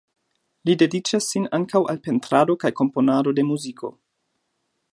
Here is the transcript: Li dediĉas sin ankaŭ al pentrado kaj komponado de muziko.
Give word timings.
Li 0.67 0.75
dediĉas 0.81 1.27
sin 1.33 1.45
ankaŭ 1.57 1.81
al 1.93 1.99
pentrado 2.07 2.55
kaj 2.65 2.71
komponado 2.81 3.35
de 3.41 3.45
muziko. 3.51 3.93